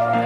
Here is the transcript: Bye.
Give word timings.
Bye. 0.00 0.23